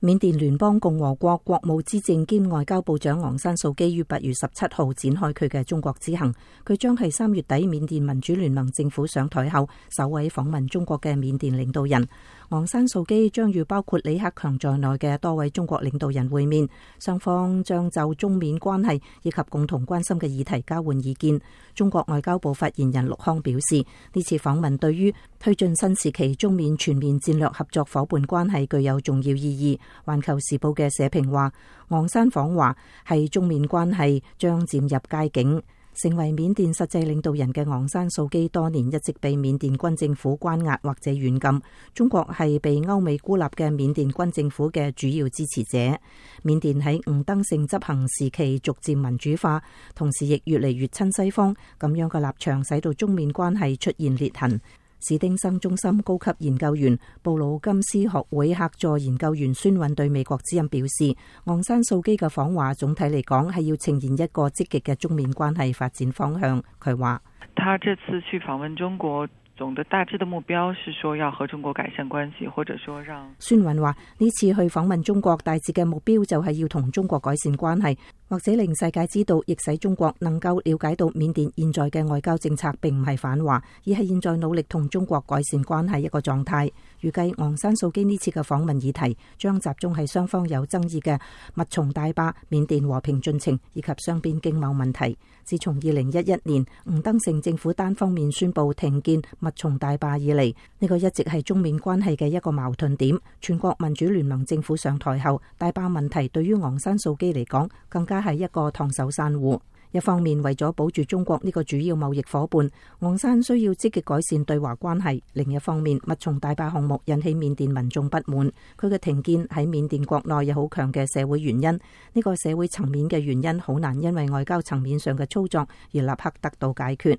[0.00, 6.32] 缅甸联邦共和国国务资政兼外交部长昂山素基于八月十七号展开佢嘅中国之行，
[6.64, 12.06] 佢将系三月底缅甸民主联盟政府上台后首位访问中国嘅缅甸领导人。
[12.50, 16.66] 昂山素基将与包括李克强在内嘅多位中国领导人会面，
[17.00, 21.38] 双方将就中缅关系以及共同关心嘅议题交换意见。
[21.74, 29.78] 中国外交部发言人陆康表示，呢次访问对于推进新时期中缅全面战略合作伙伴关系具有重要意义。
[30.04, 31.52] 环球时报嘅社评话，
[31.88, 32.76] 昂山访华
[33.08, 35.62] 系中缅关系将渐入佳境，
[35.94, 41.62] 成为缅甸实际领导人嘅昂山素基多年一直被缅甸军政府关押或者软禁。
[41.94, 45.96] 中国系被欧美孤立嘅缅甸军政府嘅主要支持者。
[46.42, 49.62] 缅甸喺吴登盛执行时期逐渐民主化，
[49.94, 54.60] 同时亦越嚟越亲西方，咁样嘅立场使到中缅关系出现裂痕。
[55.00, 66.60] 史丁生中心高级研究员、布鲁金斯学会客座研究员孙允对美国之音表示，昂山素基嘅访华总体嚟讲系要呈现一个积极嘅中缅关系发展方向。
[66.82, 67.20] 佢话：
[67.54, 77.96] 他这次去访问中国，总的、大致的目标是说要和中国改善关系，或者说让孙允话呢次去访问中国，大致嘅目标就系要同中国改善关系。
[78.28, 83.54] 或者令世界知道，亦使中国能够了解到缅甸现在嘅外交政策，并唔系反华，
[83.86, 86.70] 而系现在努力同中国改善关系一个状态。
[87.00, 91.18] 预计昂山素基呢次嘅访问议题，将集中系双方有争议嘅
[91.54, 95.16] 密松大坝、缅甸和平进程以及双边经贸问题。
[95.44, 103.16] 自从二零一一年吴登盛政府单方面宣布停建密松大坝以嚟，呢个一直系中缅关系嘅一个矛盾点。
[103.40, 108.17] 全国民主联盟政府上台后，大坝问题对于昂山素基嚟讲更加。
[108.22, 109.58] 系一个烫手山芋，
[109.92, 112.68] 一方面为咗保住中国呢个主要贸易伙伴，
[113.00, 121.80] 昂山需要积极改善对华关系；另一方面，勿从大坝项目引起缅甸民众不满，佢嘅停建喺缅甸国内有好强嘅社会原因。
[122.12, 125.60] 呢个社会层面嘅原因好难，因为外交层面上嘅操作
[125.92, 127.18] 而立刻得到解决。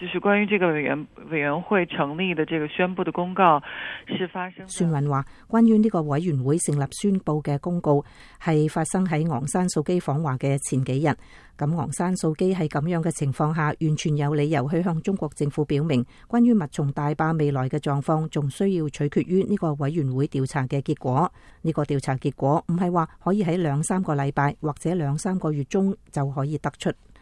[0.00, 3.62] 就是关于这个委员委员会成立的这个宣布的公告，
[4.06, 4.66] 是发生。
[4.66, 8.02] 孙文话：，关于呢个委员会成立宣布嘅公告，
[8.42, 11.08] 系发生喺昂山素基访华嘅前几日。
[11.58, 21.30] 咁昂山素基喺咁样嘅情况下，完全有理由去向中国政府表明，关于密从大坝未来嘅状况，仲需要取决于呢个委员会调查嘅结果。
[21.60, 26.90] 呢个调查结果唔系话可以喺两三个礼拜或者两三个月中就可以得出。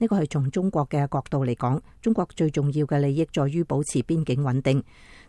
[0.00, 4.80] 呢个系从中国嘅角度嚟讲，中国最重要嘅利益在于保持边境稳定，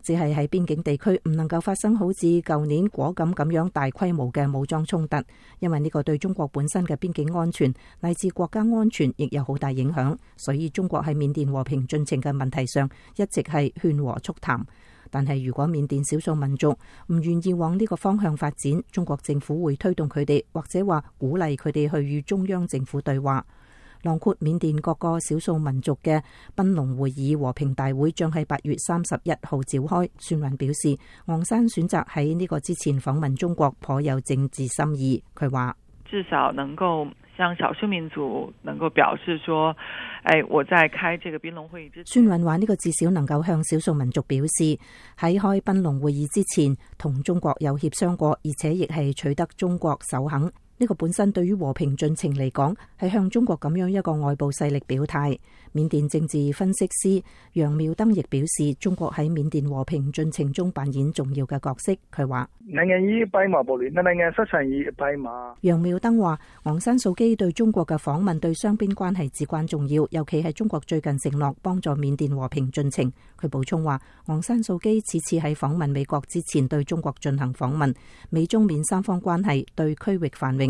[0.04, 5.16] 只系喺边境地区唔能够发生好似旧年果敢咁样大规模嘅武装冲突，
[5.58, 14.64] 因为呢个对中国本身嘅边境安全乃至国家安全亦有好大影响，所以中国喺缅甸和平进程嘅问题上一直系劝和促谈。
[15.12, 16.70] 但系如果缅甸少数民族
[17.08, 23.44] 唔愿意往呢个方向发展，中国政府会推动佢哋，或者话鼓励佢哋去与中央政府对话。
[24.02, 26.22] 囊括缅甸各个少数民族嘅
[26.54, 30.08] 槟榔会议和平大会将喺八月三十一号召开。
[30.18, 30.96] 孙云表示，
[31.26, 35.22] 昂山选择喺呢个之前访问中国颇有政治心意。
[35.36, 39.74] 佢话：至少能够向少数民族能够表示说，
[40.24, 41.88] 诶，我在开这个槟榔会议。
[41.90, 44.78] 之孙云话：呢个至少能够向少数民族表示
[45.18, 50.50] 喺开槟榔会议之前同中国有协商过，而且亦系取得中国首肯。
[50.80, 55.38] 呢個本身對於和平進程嚟講，係向中國咁樣一個外部勢力表態。
[55.74, 57.22] 緬甸政治分析師
[57.52, 61.92] 楊妙登亦表示，中國喺緬甸和平進程中扮演重要嘅角色。
[62.12, 73.12] 佢話：，你閉你失閉楊妙登話：昂山素基對中國嘅訪問對雙邊關係至關重要，尤其係中國最近承諾幫助緬甸和平進程。
[73.40, 77.94] 佢補充話：昂山素基此次喺訪問美國之前對中國進行訪問，
[78.30, 80.69] 美中缅三方關係對區域繁榮。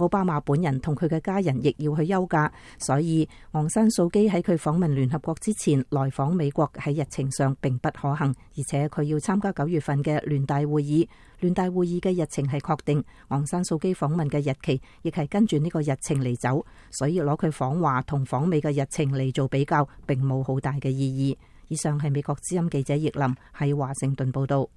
[0.00, 11.06] 奥巴马本人同佢嘅家人亦要去休假，所以昂山素基喺佢访问联合国之前来访美国喺日程上并不可行，而且佢要参加九月份嘅联大会议，
[11.40, 21.36] 联大会议嘅日程系确定，昂山素基访问嘅日期亦系跟住呢个日程嚟走，所以攞佢访华同访美嘅日程嚟做比较，并冇好大嘅意义。
[21.68, 24.70] 以上系美国之音记者叶林喺华盛顿报道。